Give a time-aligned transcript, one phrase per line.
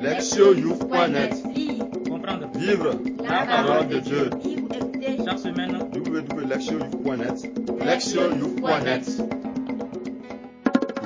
[0.00, 1.42] Lectionyouth.net
[2.08, 2.48] Comprendre.
[2.54, 2.94] Vivre
[3.28, 4.30] la parole de Dieu.
[5.24, 9.22] Chaque semaine, www.lectionyouth.net Lectionyouth.net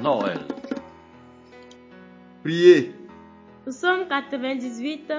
[0.02, 0.38] Noël.
[2.42, 2.94] Priez.
[3.66, 5.12] Psaume 98,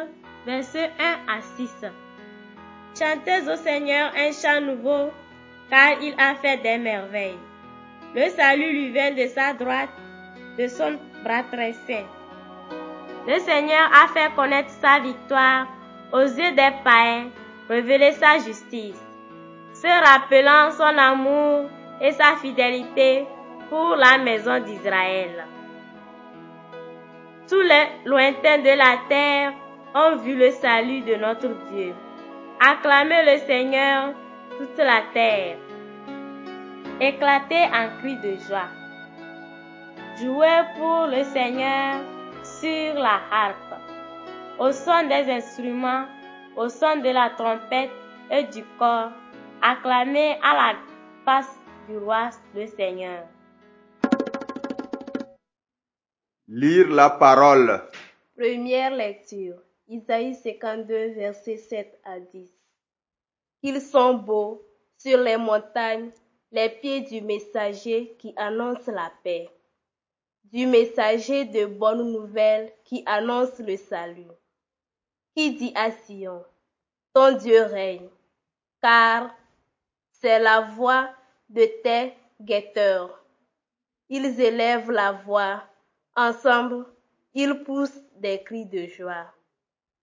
[0.46, 1.70] versets 1 à 6.
[3.00, 5.10] Chantez au Seigneur un chant nouveau,
[5.70, 7.40] car il a fait des merveilles.
[8.14, 9.90] Le salut lui vient de sa droite,
[10.60, 12.06] de son bras très saint.
[13.26, 15.68] Le Seigneur a fait connaître sa victoire
[16.12, 17.30] aux yeux des païens,
[17.70, 19.02] révéler sa justice,
[19.74, 21.70] se rappelant son amour
[22.02, 23.26] et sa fidélité
[23.70, 25.48] pour la maison d'Israël.
[27.48, 29.54] Tous les lointains de la terre
[29.96, 31.94] ont vu le salut de notre Dieu.
[32.60, 34.12] Acclamez le Seigneur,
[34.58, 35.58] toute la terre.
[37.00, 38.70] Éclatez en cris de joie.
[40.20, 42.13] Jouez pour le Seigneur
[42.64, 43.76] sur la harpe,
[44.58, 46.06] au son des instruments,
[46.56, 47.92] au son de la trompette
[48.32, 49.12] et du corps.
[49.62, 50.76] Acclamez à la
[51.26, 51.54] face
[51.90, 53.28] du roi le Seigneur.
[56.48, 57.82] Lire la parole.
[58.38, 59.58] Première lecture.
[59.90, 62.50] Isaïe 52, versets 7 à 10.
[63.62, 64.62] Qu'ils sont beaux
[64.98, 66.12] sur les montagnes
[66.54, 69.50] les pieds du messager qui annonce la paix,
[70.54, 74.32] du messager de bonnes nouvelles qui annonce le salut,
[75.36, 76.46] qui dit à Sion,
[77.12, 78.08] ton Dieu règne,
[78.80, 79.36] car
[80.12, 81.10] c'est la voix
[81.50, 83.20] de tes guetteurs.
[84.10, 85.64] Ils élèvent la voix,
[86.16, 86.86] ensemble,
[87.34, 89.34] ils poussent des cris de joie,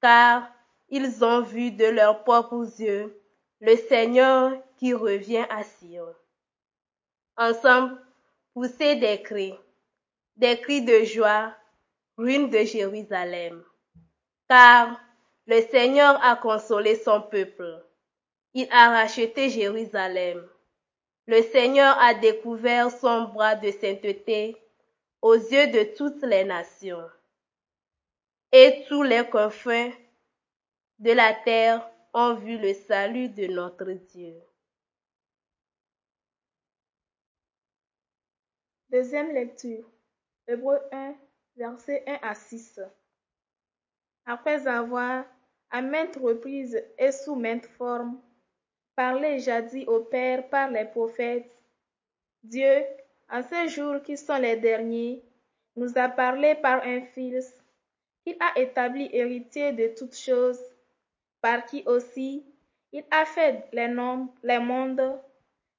[0.03, 0.51] car
[0.89, 3.17] ils ont vu de leurs propres yeux
[3.61, 6.13] le Seigneur qui revient à Sion.
[7.37, 7.97] Ensemble,
[8.53, 9.55] poussez des cris,
[10.37, 11.55] des cris de joie,
[12.17, 13.65] ruine de Jérusalem.
[14.49, 15.01] Car
[15.47, 17.85] le Seigneur a consolé son peuple.
[18.55, 20.49] Il a racheté Jérusalem.
[21.27, 24.57] Le Seigneur a découvert son bras de sainteté
[25.23, 27.09] aux yeux de toutes les nations.
[28.53, 29.93] Et tous les confins
[30.99, 34.35] de la terre ont vu le salut de notre Dieu.
[38.91, 39.85] Deuxième lecture.
[40.51, 41.15] Hébreu 1,
[41.57, 42.81] versets 1 à 6.
[44.27, 45.25] Après avoir,
[45.71, 48.21] à maintes reprises et sous maintes formes,
[48.97, 51.49] parlé jadis au Père par les prophètes,
[52.43, 52.83] Dieu,
[53.31, 55.23] en ces jours qui sont les derniers,
[55.77, 57.55] nous a parlé par un Fils,
[58.25, 60.61] qu'il a établi héritier de toutes choses,
[61.41, 62.45] par qui aussi
[62.91, 65.17] il a fait les, noms, les mondes,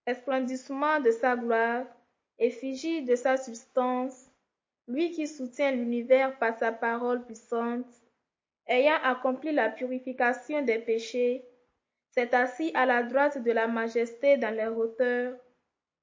[0.08, 1.84] resplendissement de sa gloire,
[2.40, 4.31] effigie de sa substance,
[4.88, 7.88] lui qui soutient l'univers par sa parole puissante,
[8.68, 11.46] ayant accompli la purification des péchés,
[12.12, 15.38] s'est assis à la droite de la majesté dans les hauteurs,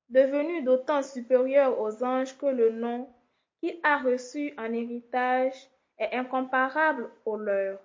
[0.09, 3.13] devenu d'autant supérieur aux anges que le nom
[3.61, 5.69] qu'il a reçu en héritage
[5.99, 7.79] est incomparable au leur.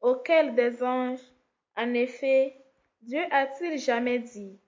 [0.00, 1.24] Auquel des anges,
[1.76, 2.54] en effet,
[3.00, 4.58] Dieu a-t-il jamais dit,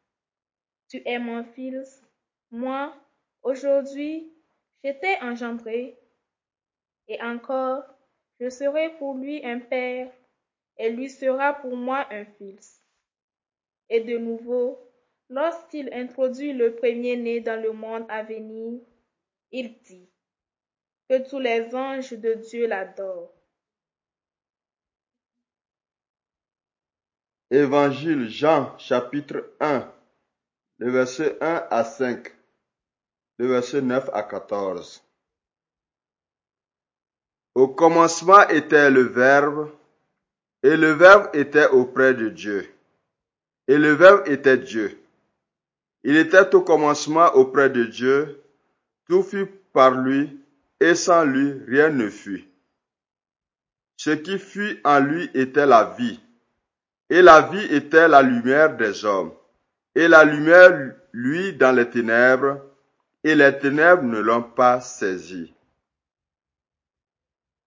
[0.88, 2.02] Tu es mon fils,
[2.50, 2.94] moi,
[3.42, 4.32] aujourd'hui,
[4.84, 5.98] je t'ai engendré,
[7.08, 7.84] et encore,
[8.40, 10.12] je serai pour lui un père,
[10.76, 12.82] et lui sera pour moi un fils.
[13.88, 14.78] Et de nouveau,
[15.28, 18.80] lorsqu'il introduit le premier-né dans le monde à venir,
[19.50, 20.08] il dit,
[21.08, 23.32] que tous les anges de Dieu l'adorent.
[27.50, 29.90] Évangile Jean chapitre 1,
[30.78, 32.37] le verset 1 à 5,
[33.38, 35.02] le verset 9 à 14.
[37.54, 39.70] Au commencement était le Verbe,
[40.64, 42.68] et le Verbe était auprès de Dieu,
[43.68, 45.00] et le Verbe était Dieu.
[46.02, 48.42] Il était au commencement auprès de Dieu,
[49.08, 50.40] tout fut par lui,
[50.80, 52.44] et sans lui rien ne fut.
[53.96, 56.20] Ce qui fut en lui était la vie,
[57.08, 59.32] et la vie était la lumière des hommes.
[59.94, 62.67] Et la lumière, lui, dans les ténèbres,
[63.28, 65.52] et les ténèbres ne l'ont pas saisi.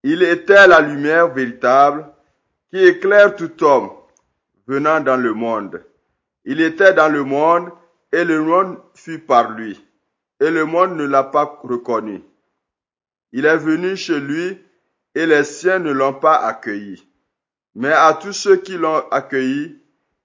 [0.02, 2.04] Il était la lumière véritable
[2.68, 3.92] qui éclaire tout homme
[4.66, 5.84] venant dans le monde.
[6.44, 7.70] Il était dans le monde,
[8.10, 9.80] et le monde fut par lui,
[10.40, 12.24] et le monde ne l'a pas reconnu.
[13.30, 14.58] Il est venu chez lui,
[15.14, 17.06] et les siens ne l'ont pas accueilli.
[17.76, 19.80] Mais à tous ceux qui l'ont accueilli,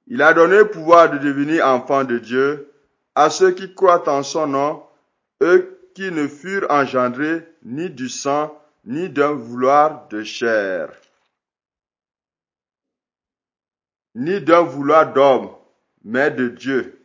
[0.08, 2.74] il a donné le pouvoir de devenir enfants de Dieu,
[3.14, 4.87] à ceux qui croient en son nom,
[5.42, 10.92] eux qui ne furent engendrés ni du sang, ni d'un vouloir de chair,
[14.16, 15.50] ni d'un vouloir d'homme,
[16.04, 17.00] mais de Dieu.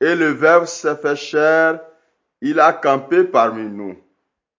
[0.00, 1.80] Et le Verbe s'est fait chair,
[2.40, 3.96] il a campé parmi nous,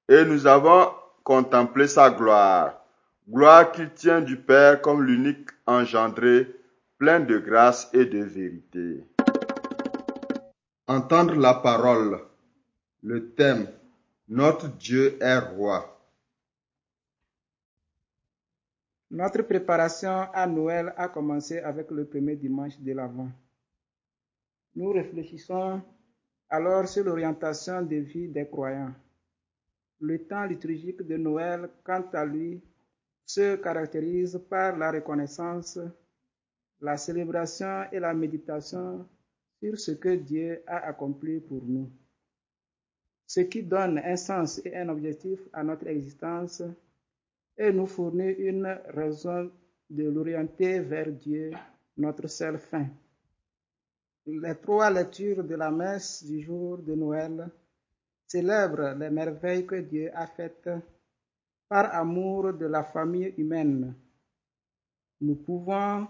[0.09, 0.91] et nous avons
[1.23, 2.83] contemplé sa gloire,
[3.29, 6.53] gloire qu'il tient du Père comme l'unique engendré,
[6.97, 9.05] plein de grâce et de vérité.
[10.87, 12.19] Entendre la parole,
[13.01, 13.67] le thème,
[14.27, 15.95] notre Dieu est roi.
[19.11, 23.29] Notre préparation à Noël a commencé avec le premier dimanche de l'Avent.
[24.75, 25.81] Nous réfléchissons
[26.49, 28.93] alors sur l'orientation de vie des croyants.
[30.01, 32.61] Le temps liturgique de Noël, quant à lui,
[33.25, 35.79] se caractérise par la reconnaissance,
[36.81, 39.07] la célébration et la méditation
[39.59, 41.89] sur ce que Dieu a accompli pour nous.
[43.29, 46.63] Ce qui donne un sens et un objectif à notre existence
[47.55, 49.51] et nous fournit une raison
[49.87, 51.51] de l'orienter vers Dieu,
[51.97, 52.87] notre seul fin.
[54.25, 57.51] Les trois lectures de la messe du jour de Noël
[58.25, 60.71] célèbrent les merveilles que Dieu a faites
[61.67, 63.93] par amour de la famille humaine.
[65.21, 66.07] Nous pouvons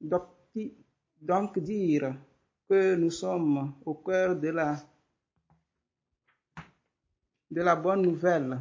[0.00, 2.16] donc dire
[2.66, 4.78] que nous sommes au cœur de la,
[7.50, 8.58] de la bonne nouvelle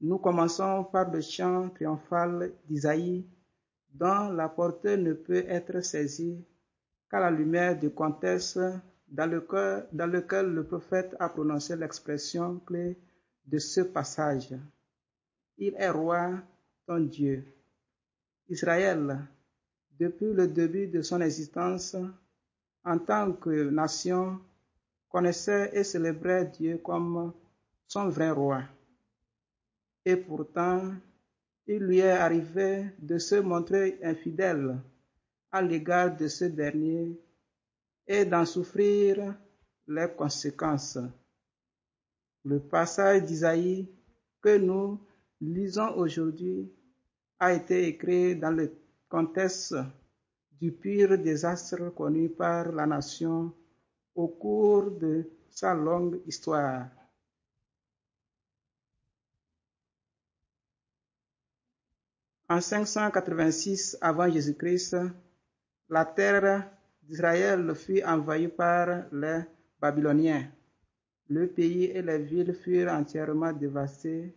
[0.00, 3.24] nous commençons par le chant triomphal d'Isaïe,
[3.90, 6.44] dont la portée ne peut être saisie
[7.10, 8.58] qu'à la lumière du contexte
[9.08, 9.30] dans
[9.92, 12.98] dans lequel le prophète a prononcé l'expression clé
[13.46, 14.54] de ce passage.
[15.56, 16.32] Il est roi,
[16.86, 17.44] ton Dieu.
[18.50, 19.20] Israël,
[19.98, 21.96] depuis le début de son existence,
[22.84, 24.38] en tant que nation,
[25.08, 27.32] connaissait et célébrait Dieu comme
[27.94, 28.60] son vrai roi
[30.04, 30.92] et pourtant
[31.68, 34.80] il lui est arrivé de se montrer infidèle
[35.52, 37.16] à l'égard de ce dernier
[38.08, 39.36] et d'en souffrir
[39.86, 40.98] les conséquences.
[42.44, 43.88] Le passage d'Isaïe
[44.42, 44.98] que nous
[45.40, 46.68] lisons aujourd'hui
[47.38, 48.72] a été écrit dans le
[49.08, 49.76] contexte
[50.60, 53.52] du pire désastre connu par la nation
[54.16, 56.88] au cours de sa longue histoire.
[62.48, 64.96] En 586 avant Jésus-Christ,
[65.88, 66.70] la terre
[67.02, 69.40] d'Israël fut envahie par les
[69.80, 70.50] Babyloniens.
[71.30, 74.34] Le pays et les villes furent entièrement dévastés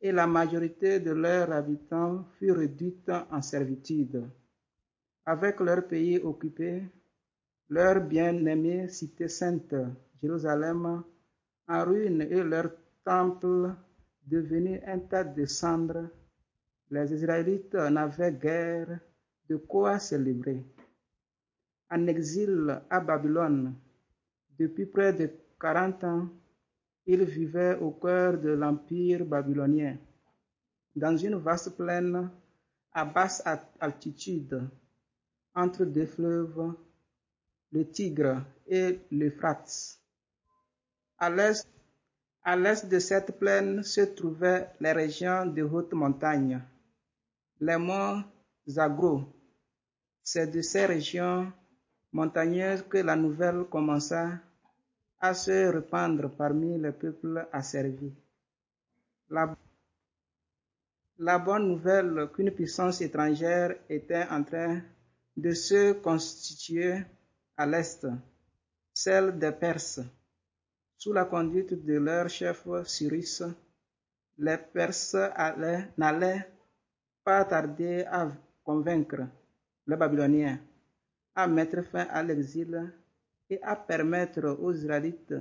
[0.00, 4.24] et la majorité de leurs habitants fut réduite en servitude.
[5.24, 6.82] Avec leur pays occupé,
[7.70, 9.74] leur bien-aimée cité sainte,
[10.22, 11.02] Jérusalem,
[11.66, 12.70] en ruine et leur
[13.04, 13.74] temple
[14.26, 16.08] devenu un tas de cendres,
[16.90, 18.98] les Israélites n'avaient guère
[19.48, 20.64] de quoi célébrer.
[21.90, 23.74] En exil à Babylone,
[24.58, 25.30] depuis près de
[25.60, 26.28] 40 ans,
[27.06, 29.96] ils vivaient au cœur de l'empire babylonien,
[30.94, 32.30] dans une vaste plaine
[32.92, 33.42] à basse
[33.80, 34.68] altitude,
[35.54, 36.74] entre deux fleuves,
[37.72, 39.98] le Tigre et l'Euphrate.
[41.18, 41.66] À l'est,
[42.42, 46.60] à l'est de cette plaine se trouvaient les régions de haute montagne,
[47.60, 48.22] les monts
[48.68, 49.24] Zagros.
[50.22, 51.52] C'est de ces régions
[52.12, 54.40] montagneuses que la nouvelle commença
[55.20, 58.14] à se répandre parmi les peuples asservis.
[59.30, 64.80] La, bonne nouvelle qu'une puissance étrangère était en train
[65.36, 67.02] de se constituer
[67.56, 68.06] à l'est,
[68.94, 70.00] celle des Perses.
[70.96, 73.42] Sous la conduite de leur chef Cyrus,
[74.38, 75.16] les Perses
[75.96, 76.48] n'allaient
[77.28, 78.26] pas tarder à
[78.64, 79.28] convaincre
[79.86, 80.58] les Babyloniens
[81.34, 82.90] à mettre fin à l'exil
[83.50, 85.34] et à permettre aux Israélites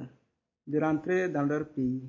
[0.68, 2.04] de rentrer dans leur pays.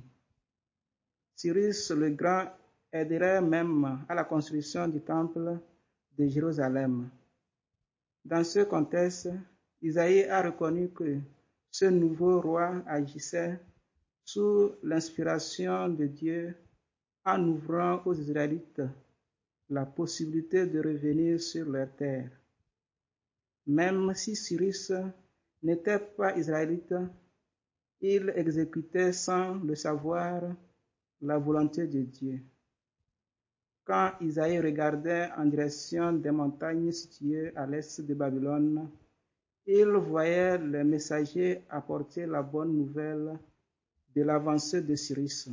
[1.33, 2.47] Cyrus le Grand
[2.91, 5.57] aiderait même à la construction du temple
[6.17, 7.09] de Jérusalem.
[8.25, 9.29] Dans ce contexte,
[9.81, 11.19] Isaïe a reconnu que
[11.71, 13.57] ce nouveau roi agissait
[14.25, 16.53] sous l'inspiration de Dieu
[17.23, 18.81] en ouvrant aux Israélites
[19.69, 22.31] la possibilité de revenir sur leur terre.
[23.67, 24.91] Même si Cyrus
[25.61, 26.95] n'était pas israélite,
[28.01, 30.41] il exécutait sans le savoir
[31.21, 32.39] la volonté de Dieu.
[33.83, 38.89] Quand Isaïe regardait en direction des montagnes situées à l'est de Babylone,
[39.65, 43.37] il voyait les messagers apporter la bonne nouvelle
[44.15, 45.49] de l'avancée de Cyrus.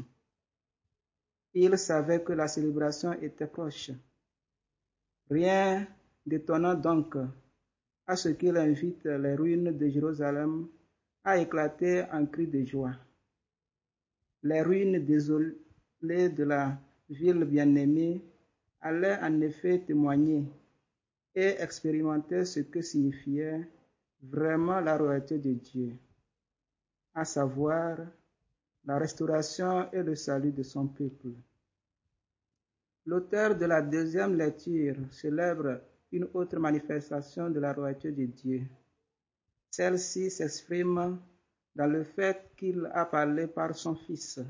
[1.53, 3.91] Il savait que la célébration était proche.
[5.31, 5.87] Rien
[6.25, 7.17] d'étonnant donc
[8.07, 10.69] à ce qu'il invite les ruines de Jérusalem
[11.25, 12.95] à éclater en cris de joie.
[14.45, 16.79] Les ruines désolées de la
[17.09, 18.23] ville bien-aimée
[18.81, 20.45] allaient en effet témoigner
[21.35, 23.69] et expérimenter ce que signifiait
[24.23, 25.93] vraiment la royauté de Dieu,
[27.15, 27.99] à savoir
[28.85, 31.31] la restauration et le salut de son peuple.
[33.09, 38.63] L'auteur de la deuxième lecture célèbre une autre manifestation de la royauté de Dieu.
[39.71, 41.17] Celle-ci s'exprime
[41.77, 44.41] dans le fait qu'il a parlé par son Fils,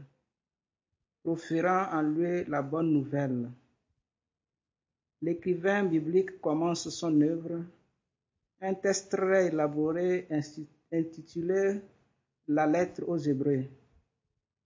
[1.22, 3.50] proférant en lui la bonne nouvelle.
[5.20, 7.62] L'écrivain biblique commence son œuvre,
[8.62, 10.28] un texte très élaboré
[10.90, 11.82] intitulé
[12.48, 13.64] La lettre aux Hébreux,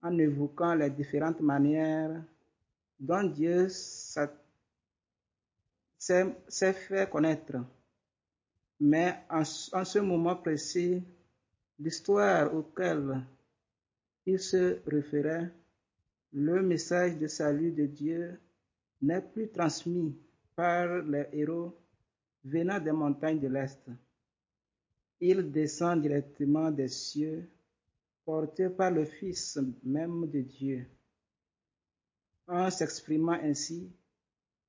[0.00, 2.22] en évoquant les différentes manières
[3.00, 4.28] dont Dieu s'est
[6.72, 7.56] fait connaître.
[8.78, 11.02] Mais en, ce moment précis,
[11.78, 13.24] l'histoire auquel
[14.26, 15.50] il se référait,
[16.32, 18.38] le message de salut de Dieu
[19.02, 20.14] n'est plus transmis
[20.54, 21.74] par les héros
[22.44, 23.80] venant des montagnes de l'Est.
[25.20, 27.48] Il descend directement des cieux,
[28.24, 30.86] porté par le Fils même de Dieu.
[32.60, 33.90] En s'exprimant ainsi,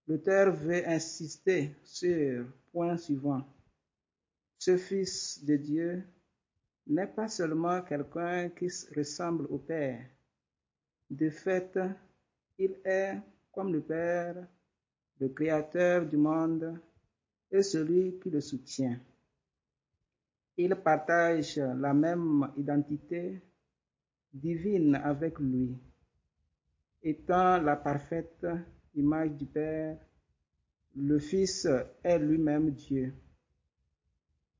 [0.07, 3.45] l'auteur veut insister sur point suivant.
[4.57, 6.03] Ce Fils de Dieu
[6.87, 10.05] n'est pas seulement quelqu'un qui ressemble au Père.
[11.09, 11.77] De fait,
[12.57, 13.17] il est
[13.51, 14.37] comme le Père,
[15.19, 16.79] le Créateur du monde
[17.51, 18.97] et celui qui le soutient.
[20.55, 23.41] Il partage la même identité
[24.33, 25.77] divine avec lui.
[27.03, 28.45] Étant la parfaite
[28.93, 29.97] image du Père,
[30.95, 31.67] le Fils
[32.03, 33.11] est lui-même Dieu.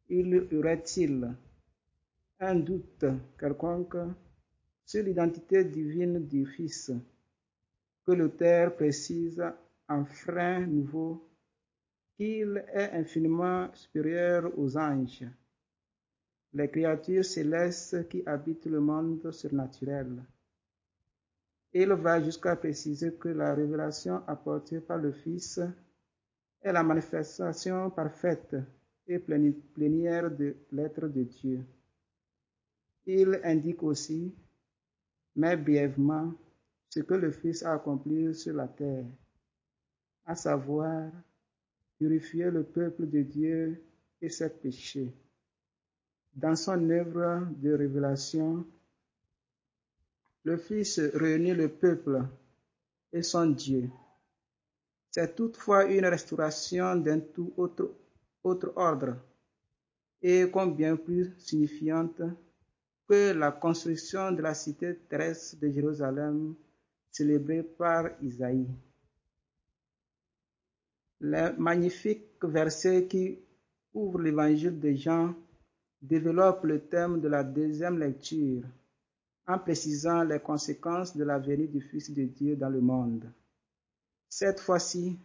[0.10, 1.36] Il y aurait-il
[2.40, 3.06] un doute
[3.38, 3.98] quelconque
[4.84, 6.92] sur l'identité divine du Fils
[8.04, 9.44] que l'auteur précise
[9.88, 11.30] en frein nouveau
[12.18, 15.28] qu'il est infiniment supérieur aux anges,
[16.54, 20.24] les créatures célestes qui habitent le monde surnaturel?
[21.74, 25.60] Il va jusqu'à préciser que la révélation apportée par le Fils
[26.62, 28.56] est la manifestation parfaite
[29.08, 31.64] et plénière de l'être de Dieu.
[33.06, 34.34] Il indique aussi,
[35.36, 36.34] mais brièvement,
[36.90, 39.06] ce que le Fils a accompli sur la terre,
[40.26, 41.10] à savoir
[41.98, 43.82] purifier le peuple de Dieu
[44.22, 45.14] et ses péchés.
[46.36, 48.66] Dans son œuvre de révélation,
[50.44, 52.24] le Fils réunit le peuple
[53.14, 53.90] et son Dieu.
[55.12, 59.18] C'est toutefois une restauration d'un tout autre, ordre
[60.22, 62.22] et combien plus signifiante
[63.08, 66.56] que la construction de la cité terrestre de Jérusalem
[67.12, 68.68] célébrée par Isaïe.
[71.20, 73.38] Les magnifiques versets qui
[73.94, 75.36] ouvrent l'évangile de Jean
[76.02, 78.64] développent le thème de la deuxième lecture
[79.52, 83.30] en précisant les conséquences de la venue du Fils de Dieu dans le monde.
[84.30, 85.20] Cette fois-ci,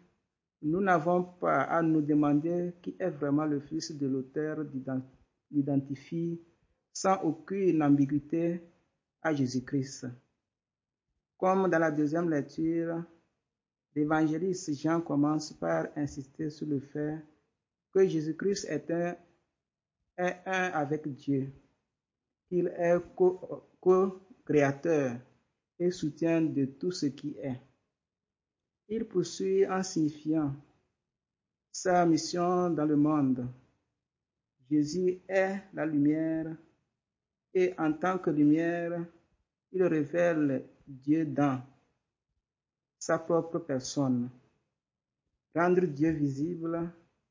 [0.63, 4.65] nous n'avons pas à nous demander qui est vraiment le Fils de l'auteur
[5.53, 6.41] l'identifie
[6.93, 8.63] sans aucune ambiguïté
[9.23, 10.07] à Jésus-Christ.
[11.39, 13.05] Comme dans la deuxième lecture,
[13.95, 17.19] l'évangéliste Jean commence par insister sur le fait
[17.93, 19.17] que Jésus-Christ est un,
[20.19, 21.53] est un avec Dieu,
[22.49, 22.99] qu'il est
[23.87, 25.17] co-créateur
[25.79, 27.61] et soutien de tout ce qui est.
[28.89, 30.53] Il poursuit en signifiant
[31.71, 33.47] sa mission dans le monde.
[34.69, 36.49] Jésus est la lumière
[37.55, 39.07] et en tant que lumière,
[39.71, 41.63] il révèle Dieu dans
[42.99, 44.29] sa propre personne.
[45.55, 46.91] Rendre Dieu visible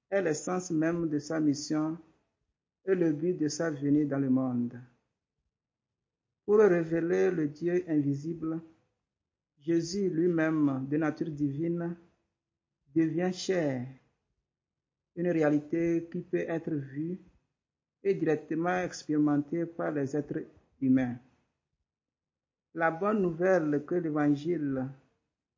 [0.09, 1.97] est l'essence même de sa mission
[2.85, 4.79] et le but de sa venue dans le monde.
[6.46, 8.62] Pour révéler le Dieu invisible,
[9.60, 11.98] Jésus lui-même, de nature divine,
[12.94, 13.88] devient chair,
[15.16, 17.20] une réalité qui peut être vue
[18.04, 20.44] et directement expérimentée par les êtres
[20.80, 21.18] humains.
[22.75, 24.88] La bonne nouvelle que l'Évangile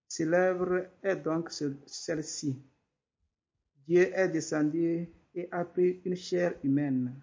[0.08, 1.52] célèbre est donc
[1.86, 2.64] celle-ci.
[3.86, 7.14] Dieu est descendu et a pris une chair humaine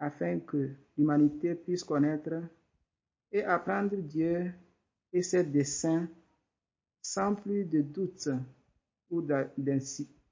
[0.00, 2.42] afin que l'humanité puisse connaître
[3.30, 4.50] et apprendre Dieu
[5.12, 6.08] et ses desseins
[7.02, 8.28] sans plus de doute
[9.10, 9.22] ou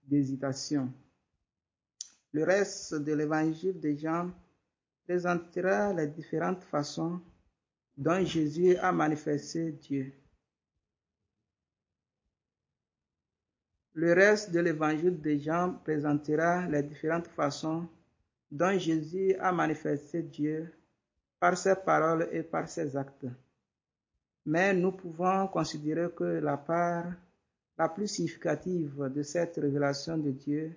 [0.04, 0.92] d'hésitation.
[2.32, 4.30] Le reste de l'évangile de Jean
[5.04, 7.20] présentera les différentes façons
[7.96, 10.12] dont Jésus a manifesté Dieu.
[13.94, 17.88] Le reste de l'évangile de Jean présentera les différentes façons
[18.50, 20.72] dont Jésus a manifesté Dieu
[21.38, 23.26] par ses paroles et par ses actes.
[24.46, 27.12] Mais nous pouvons considérer que la part
[27.76, 30.76] la plus significative de cette révélation de Dieu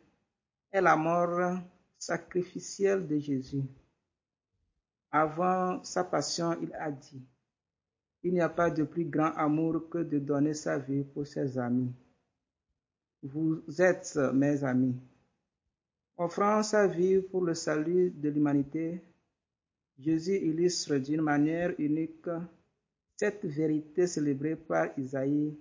[0.71, 1.57] est la mort
[1.97, 3.63] sacrificielle de Jésus.
[5.11, 7.21] Avant sa passion, il a dit,
[8.23, 11.57] Il n'y a pas de plus grand amour que de donner sa vie pour ses
[11.57, 11.91] amis.
[13.23, 14.95] Vous êtes mes amis.
[16.23, 19.01] Offrant sa vie pour le salut de l'humanité,
[19.97, 22.29] Jésus illustre d'une manière unique
[23.17, 25.57] cette vérité célébrée par Isaïe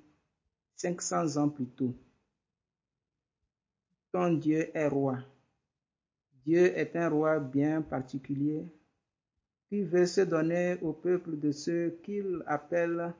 [0.76, 1.94] 500 ans plus tôt.
[4.12, 5.20] Ton Dieu est roi.
[6.44, 8.62] Dieu est un roi bien particulier
[9.70, 13.14] qui veut se donner au peuple de ceux qu'il appelle,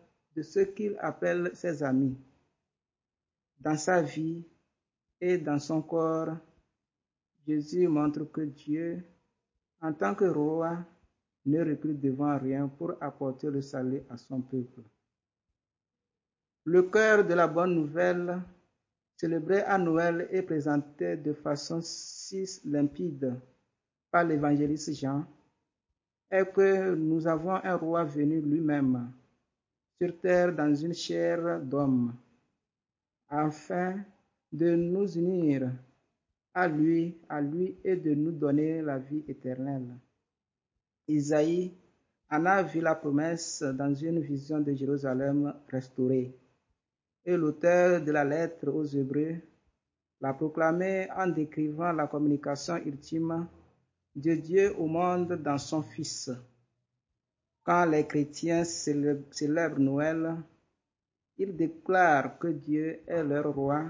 [1.55, 2.19] ses amis.
[3.59, 4.45] Dans sa vie
[5.23, 6.37] et dans son corps,
[7.51, 9.03] Jésus montre que Dieu,
[9.81, 10.79] en tant que roi,
[11.47, 14.83] ne recrute devant rien pour apporter le salut à son peuple.
[16.65, 18.41] Le cœur de la bonne nouvelle,
[19.17, 23.35] célébré à Noël et présenté de façon si limpide
[24.13, 25.27] par l'évangéliste Jean,
[26.31, 29.11] est que nous avons un roi venu lui-même
[29.99, 32.15] sur terre dans une chair d'homme
[33.29, 33.99] afin
[34.53, 35.73] de nous unir
[36.55, 39.97] à lui, à lui et de nous donner la vie éternelle.
[41.09, 41.73] Isaïe
[42.31, 46.37] en a vu la promesse dans une vision de Jérusalem restaurée.
[47.25, 49.37] Et l'auteur de la lettre aux Hébreux
[50.21, 53.49] l'a proclamé en décrivant la communication ultime
[54.15, 56.31] de Dieu au monde dans son Fils.
[57.65, 60.37] Quand les chrétiens célèbrent Noël,
[61.39, 63.85] ils déclarent que Dieu est leur roi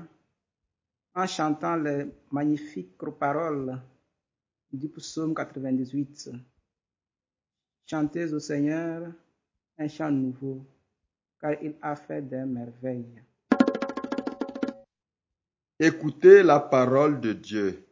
[1.14, 3.80] en chantant les magnifiques paroles
[4.72, 6.30] du psaume 98.
[7.86, 9.12] Chantez au Seigneur
[9.78, 10.64] un chant nouveau,
[11.40, 13.22] car il a fait des merveilles.
[15.78, 17.86] Écoutez la parole de Dieu.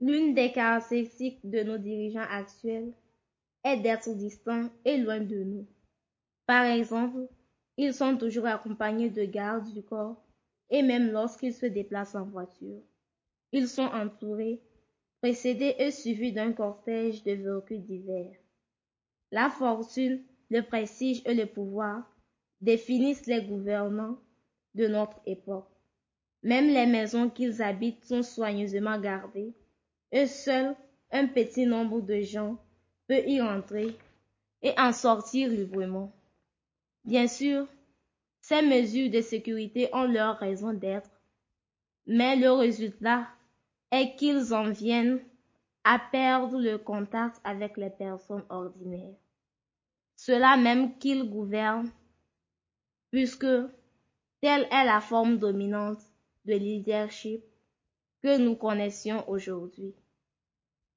[0.00, 2.92] L'une des caractéristiques de nos dirigeants actuels
[3.62, 5.66] est d'être distants et loin de nous.
[6.46, 7.28] Par exemple,
[7.76, 10.20] ils sont toujours accompagnés de gardes du corps
[10.72, 12.82] et même lorsqu'ils se déplacent en voiture.
[13.52, 14.60] Ils sont entourés,
[15.20, 18.34] précédés et suivis d'un cortège de véhicules divers.
[19.30, 22.10] La fortune, le prestige et le pouvoir
[22.60, 24.18] définissent les gouvernants
[24.74, 25.70] de notre époque.
[26.42, 29.54] Même les maisons qu'ils habitent sont soigneusement gardées
[30.10, 30.74] et seul
[31.10, 32.56] un petit nombre de gens
[33.06, 33.94] peut y entrer
[34.62, 36.12] et en sortir librement.
[37.04, 37.66] Bien sûr,
[38.52, 41.10] ces mesures de sécurité ont leur raison d'être,
[42.06, 43.26] mais le résultat
[43.90, 45.20] est qu'ils en viennent
[45.84, 49.16] à perdre le contact avec les personnes ordinaires.
[50.16, 51.90] Cela même qu'ils gouvernent,
[53.10, 53.46] puisque
[54.42, 56.02] telle est la forme dominante
[56.44, 57.42] de leadership
[58.22, 59.94] que nous connaissions aujourd'hui.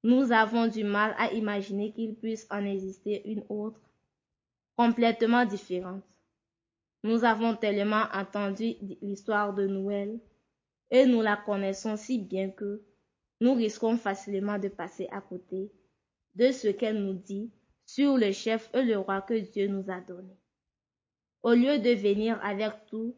[0.02, 3.80] Nous avons du mal à imaginer qu'il puisse en exister une autre,
[4.76, 6.04] complètement différente.
[7.06, 10.18] Nous avons tellement entendu l'histoire de Noël
[10.90, 12.82] et nous la connaissons si bien que
[13.40, 15.70] nous risquons facilement de passer à côté
[16.34, 17.52] de ce qu'elle nous dit
[17.84, 20.36] sur le chef et le roi que Dieu nous a donné.
[21.44, 23.14] Au lieu de venir avec tout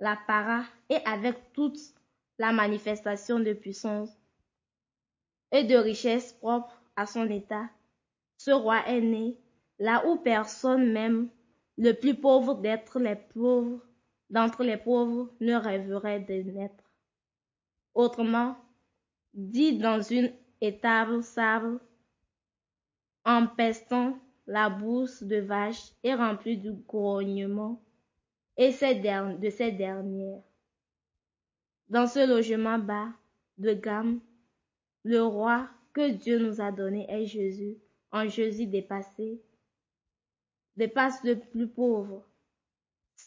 [0.00, 1.78] l'apparat et avec toute
[2.38, 4.08] la manifestation de puissance
[5.52, 7.68] et de richesse propre à son état,
[8.38, 9.36] ce roi est né
[9.78, 11.28] là où personne même
[11.78, 13.80] le plus pauvre d'être les pauvres
[14.30, 16.84] d'entre les pauvres ne rêverait de naître.
[17.94, 18.56] Autrement,
[19.34, 21.78] dit dans une étable sable,
[23.24, 27.80] empestant la bourse de vaches et remplie du grognement
[28.56, 30.42] et de ces dernières.
[31.88, 33.08] Dans ce logement bas
[33.58, 34.20] de gamme,
[35.04, 37.76] le roi que Dieu nous a donné est Jésus,
[38.12, 39.40] en Jésus dépassé,
[40.76, 42.24] dépasse le plus pauvre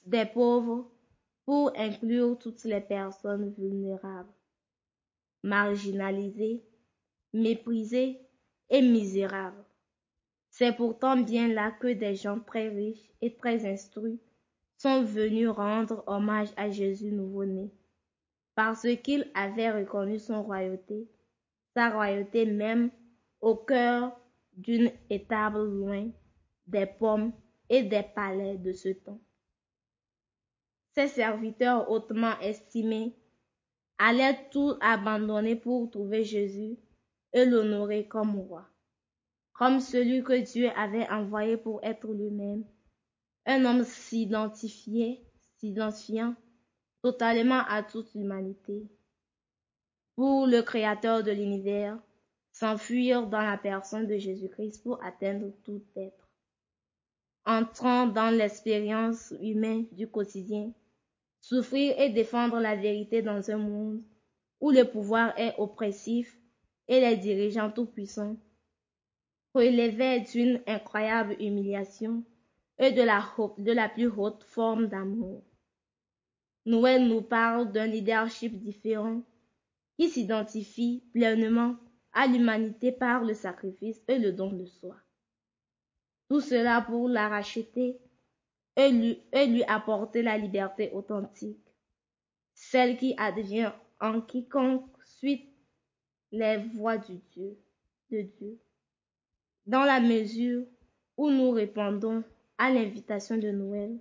[0.05, 0.89] des pauvres
[1.45, 4.33] pour inclure toutes les personnes vulnérables,
[5.43, 6.63] marginalisées,
[7.33, 8.19] méprisées
[8.69, 9.65] et misérables.
[10.51, 14.19] C'est pourtant bien là que des gens très riches et très instruits
[14.77, 17.71] sont venus rendre hommage à Jésus nouveau-né,
[18.55, 21.07] parce qu'il avait reconnu son royauté,
[21.75, 22.89] sa royauté même,
[23.41, 24.19] au cœur
[24.53, 26.09] d'une étable loin
[26.69, 27.33] des pommes
[27.69, 29.19] et des palais de ce temps.
[30.95, 33.15] Ses serviteurs hautement estimés
[33.97, 36.77] allaient tout abandonner pour trouver Jésus
[37.33, 38.67] et l'honorer comme roi,
[39.53, 42.63] comme celui que Dieu avait envoyé pour être lui-même,
[43.45, 45.21] un homme s'identifiait,
[45.57, 46.35] s'identifiant
[47.01, 48.87] totalement à toute l'humanité.
[50.15, 51.97] Pour le Créateur de l'univers,
[52.51, 56.28] s'enfuir dans la personne de Jésus-Christ pour atteindre tout être.
[57.45, 60.71] Entrant dans l'expérience humaine du quotidien,
[61.41, 64.03] souffrir et défendre la vérité dans un monde
[64.59, 66.37] où le pouvoir est oppressif
[66.87, 68.37] et les dirigeants tout-puissants
[69.53, 72.23] relevaient d'une incroyable humiliation
[72.77, 73.23] et de la,
[73.57, 75.43] de la plus haute forme d'amour.
[76.65, 79.21] Noël nous parle d'un leadership différent
[79.97, 81.75] qui s'identifie pleinement
[82.13, 84.95] à l'humanité par le sacrifice et le don de soi.
[86.29, 87.99] Tout cela pour la racheter
[88.75, 91.65] et lui, apporter la liberté authentique,
[92.53, 95.49] celle qui advient en quiconque suit
[96.31, 98.59] les voies de Dieu.
[99.65, 100.65] Dans la mesure
[101.17, 102.23] où nous répondons
[102.57, 103.99] à l'invitation de Noël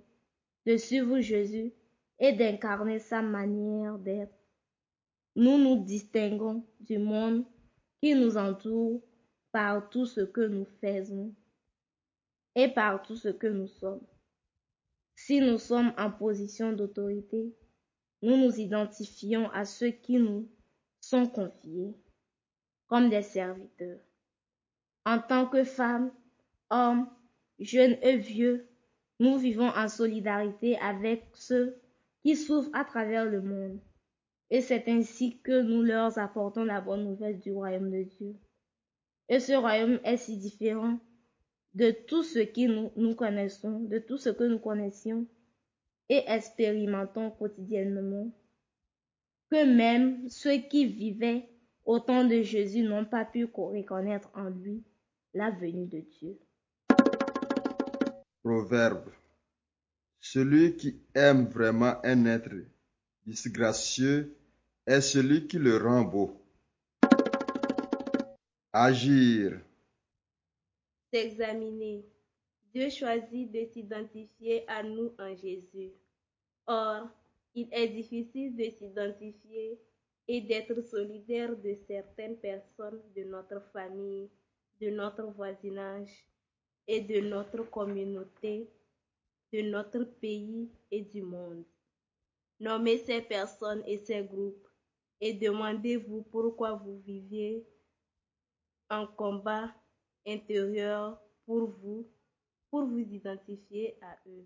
[0.65, 1.73] de suivre Jésus
[2.19, 4.37] et d'incarner sa manière d'être,
[5.35, 7.43] nous nous distinguons du monde
[8.01, 9.01] qui nous entoure
[9.51, 11.33] par tout ce que nous faisons
[12.55, 14.05] et par tout ce que nous sommes.
[15.15, 17.53] Si nous sommes en position d'autorité,
[18.21, 20.49] nous nous identifions à ceux qui nous
[21.01, 21.95] sont confiés
[22.87, 23.99] comme des serviteurs.
[25.05, 26.11] En tant que femmes,
[26.69, 27.09] hommes,
[27.59, 28.67] jeunes et vieux,
[29.19, 31.79] nous vivons en solidarité avec ceux
[32.23, 33.79] qui souffrent à travers le monde.
[34.49, 38.35] Et c'est ainsi que nous leur apportons la bonne nouvelle du royaume de Dieu.
[39.27, 40.99] Et ce royaume est si différent
[41.73, 45.27] de tout ce que nous, connaissons, de tout ce que nous connaissions
[46.09, 48.31] et expérimentons quotidiennement,
[49.51, 51.47] que même ceux qui vivaient
[51.85, 54.83] au temps de Jésus n'ont pas pu reconnaître en lui
[55.33, 56.39] la venue de Dieu.
[58.43, 59.09] Proverbe.
[60.19, 62.53] Celui qui aime vraiment un être
[63.25, 64.35] disgracieux
[64.85, 66.35] est celui qui le rend beau.
[68.73, 69.59] Agir.
[71.11, 72.05] S'examiner.
[72.71, 75.91] Dieu choisit de s'identifier à nous en Jésus.
[76.67, 77.09] Or,
[77.55, 79.79] il est difficile de s'identifier
[80.27, 84.29] et d'être solidaire de certaines personnes de notre famille,
[84.79, 86.11] de notre voisinage
[86.87, 88.69] et de notre communauté,
[89.51, 91.65] de notre pays et du monde.
[92.59, 94.67] Nommez ces personnes et ces groupes
[95.19, 97.65] et demandez-vous pourquoi vous viviez
[98.91, 99.73] un combat
[100.33, 102.07] intérieur pour vous,
[102.69, 104.45] pour vous identifier à eux.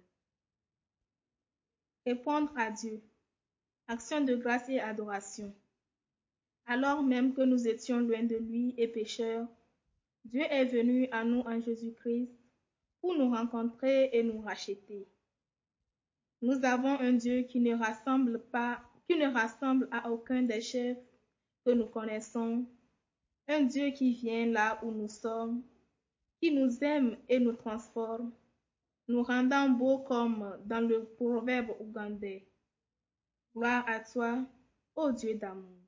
[2.05, 3.01] Répondre à Dieu.
[3.87, 5.53] Action de grâce et adoration.
[6.65, 9.47] Alors même que nous étions loin de lui et pécheurs,
[10.25, 12.29] Dieu est venu à nous en Jésus-Christ
[13.01, 15.05] pour nous rencontrer et nous racheter.
[16.41, 20.97] Nous avons un Dieu qui ne rassemble pas, qui ne rassemble à aucun des chefs
[21.65, 22.65] que nous connaissons,
[23.47, 25.63] un Dieu qui vient là où nous sommes,
[26.43, 28.33] qui nous aime et nous transforme,
[29.07, 32.45] nous rendant beaux comme dans le proverbe ougandais.
[33.55, 34.45] Gloire à toi,
[34.93, 35.79] ô Dieu d'amour.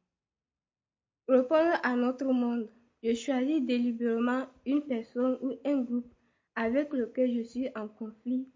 [1.27, 2.69] Répondre à notre monde.
[3.03, 6.13] Je choisis délibérément une personne ou un groupe
[6.55, 8.47] avec lequel je suis en conflit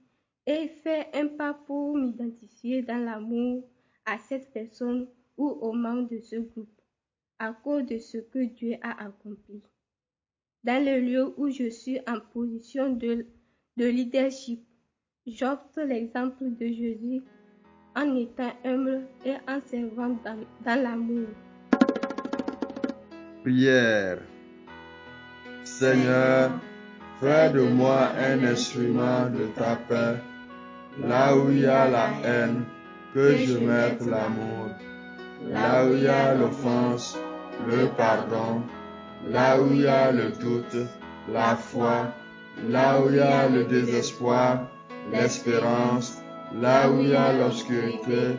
[0.46, 3.70] et fais un pas pour m'identifier dans l'amour
[4.06, 6.82] à cette personne ou aux membres de ce groupe
[7.40, 9.62] à cause de ce que Dieu a accompli.
[10.66, 13.26] Dans le lieu où je suis en position de,
[13.78, 14.60] de leadership,
[15.26, 17.24] j'opte l'exemple de Jésus
[17.96, 21.28] en étant humble et en servant dans, dans l'amour.
[23.42, 24.20] Prière.
[25.64, 26.52] Seigneur,
[27.22, 30.20] fais de moi un instrument de ta paix.
[31.08, 32.66] Là où il y a la haine,
[33.14, 34.72] que je mette l'amour.
[35.48, 37.18] Là où il y a l'offense,
[37.66, 38.62] le pardon.
[39.28, 40.88] Là où il y a le doute,
[41.32, 42.08] la foi.
[42.70, 44.68] Là où il y a le désespoir,
[45.12, 46.22] l'espérance.
[46.60, 48.38] Là où il y a l'obscurité,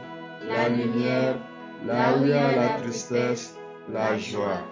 [0.49, 1.37] la lumière.
[1.87, 3.57] Là où il y a la tristesse,
[3.93, 4.63] la joie.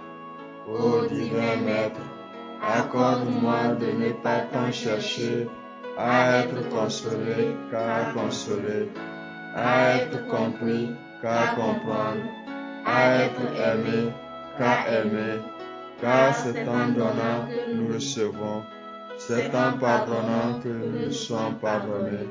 [0.66, 2.01] Ô divin Maître,
[2.62, 5.49] accorde-moi de ne pas tant chercher
[5.97, 8.90] à être consolé, car consolé,
[9.57, 10.90] à être compris,
[11.23, 12.23] car comprendre,
[12.85, 14.12] à être aimé,
[14.59, 15.40] car aimer,
[16.00, 18.62] car c'est en donnant que nous recevons,
[19.18, 22.28] c'est en pardonnant que nous sommes pardonnés,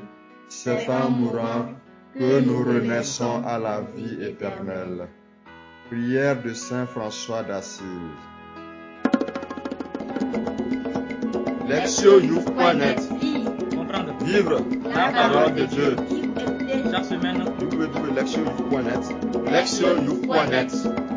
[0.48, 1.66] c'est en mourant
[2.14, 5.08] que nous renaissons à la vie éternelle.
[5.88, 7.84] Prière de Saint François d'Assise.
[11.68, 13.00] Lectionyouf.net
[13.70, 14.14] Comprendre.
[14.24, 15.96] Vivre la parole de Dieu.
[16.90, 19.50] Chaque semaine, Vous pouvez trouver lectionyouf.net.
[19.50, 21.07] Lectionyouf.net.